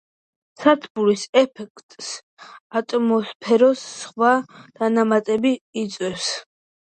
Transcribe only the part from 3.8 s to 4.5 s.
სხვა